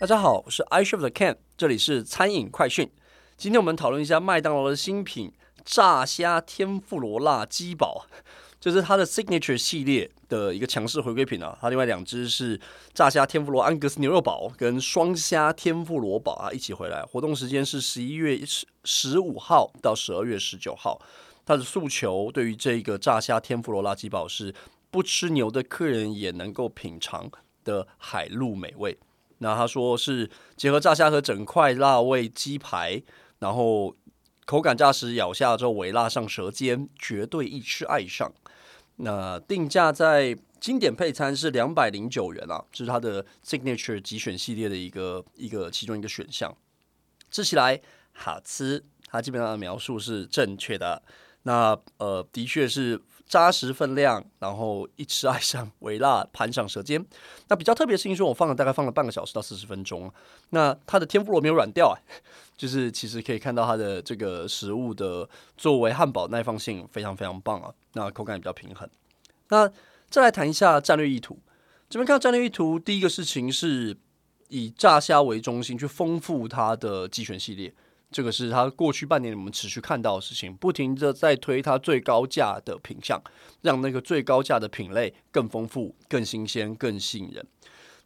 [0.00, 2.90] 大家好，我是 iCHEF 的 Ken，这里是餐饮快讯。
[3.36, 5.32] 今天我们讨论一下麦当劳的新品
[5.64, 8.04] 炸虾天妇罗辣鸡堡，
[8.58, 11.56] 就是它的 Signature 系列的一个强势回归品啊。
[11.60, 12.60] 它另外两只是
[12.92, 17.00] 炸虾天妇罗安格斯牛肉堡跟双虾天妇罗堡啊一起回来。
[17.04, 21.00] 活动时间是十一月十十五号到十二月十九号。
[21.46, 24.52] 它的诉求对于这个炸虾天妇罗辣鸡堡是
[24.90, 27.30] 不吃牛的客人也能够品尝
[27.62, 28.98] 的海陆美味。
[29.44, 33.02] 那他说是结合炸虾和整块辣味鸡排，
[33.40, 33.94] 然后
[34.46, 38.32] 口感扎实，咬下之后微辣上舌尖，绝对一吃爱上。
[38.96, 46.56] 那定价在经典配餐是两百零九元啊，这是它的 Signature 极选系列的一个一个其中一个选项。
[47.30, 47.78] 吃起来
[48.14, 51.02] 好吃，它基本上的描述是正确的。
[51.42, 53.02] 那呃，的确是。
[53.26, 57.04] 扎实分量，然后一吃爱上，微辣盘上舌尖。
[57.48, 60.12] 那比较特别的事情是我放了大概放了半个小时到四十分钟。
[60.50, 62.20] 那它的天妇罗没有软掉，哎，
[62.56, 67.72] 就是其实可以看到它的这个食物的作为汉堡耐放性非常非常棒啊。
[67.94, 68.88] 那口感也比较平衡。
[69.48, 69.70] 那
[70.08, 71.38] 再来谈一下战略意图。
[71.88, 73.96] 这边看到战略意图，第一个事情是
[74.48, 77.72] 以炸虾为中心去丰富它的鸡选系列。
[78.14, 83.20] 这个是他过去半年我们持续看到的事情，不停地在推它最高价的品相，
[83.62, 87.44] 让那个最高价的品类更丰富、更新鲜、更吸引人。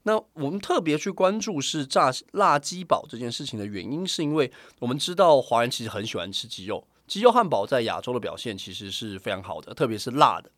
[0.05, 10.51] 那我们特别去关注是炸辣鸡堡这件事情的原因，是因为我们知道华人其实很喜欢吃鸡肉，鸡肉汉堡在亚洲的表现其实是非常好的，特别是辣的。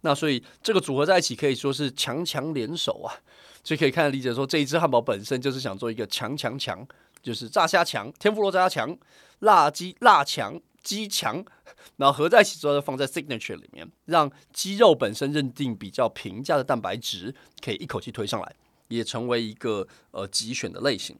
[0.00, 3.14] 那所以这个组合在一起可以说是强强联手啊，
[3.62, 6.84] 所以可以看得理解说这一只汉堡本身就是想做一个强强强。
[7.28, 8.96] 就是炸虾强，天妇罗炸虾强，
[9.40, 11.44] 辣鸡辣强，鸡强，
[11.98, 18.56] 然后合在一起之后，放在 signature 里面，让鸡肉本身认定比较平价的蛋白质，可以一口气推上来，
[18.88, 21.18] 也成为一个呃极选的类型。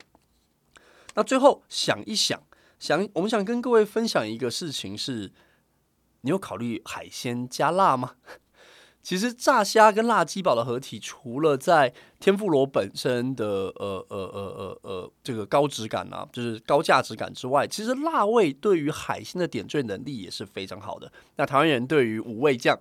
[1.15, 2.43] 那最后想一想，
[2.79, 5.31] 想我们想跟各位分享一个事情是，
[6.23, 8.15] 你有考虑海鲜加辣吗？
[9.09, 21.11] 其实炸虾跟辣鸡堡的合体，除了在天妇罗本身的呃呃呃呃呃这个高质感啊，就是高价值感之外，其实辣味对于海鲜的点缀能力也是非常好的。
[21.37, 22.79] 那台湾人对于五味酱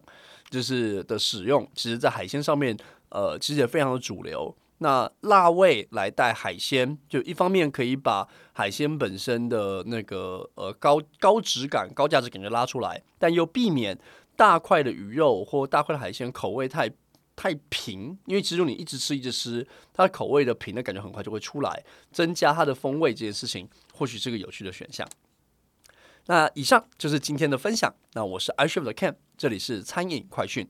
[0.50, 2.78] 就是的使用，其实在海鲜上面
[3.08, 4.54] 呃其实也非常的主流。
[4.80, 13.98] 那辣味来带海鲜，就一方面可以把海鲜本身的那个呃高高质感、高价值感觉拉出来，但又避免。
[14.38, 16.90] 大块的鱼肉或大块的海鲜口味太
[17.36, 25.06] 太平，因为其实你一直吃一直吃，它的口味的平的感觉很快就会出来，增加它的风味这件事情或许是个有趣的选项。
[26.28, 30.68] 那以上就是今天的分享，那我是 iCHEF 的 Ken，这里是餐饮快讯。